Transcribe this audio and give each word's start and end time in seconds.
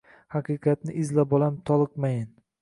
Haqiqatni 0.35 0.95
izla 1.01 1.27
bolam 1.35 1.61
toliqmayin 1.71 2.27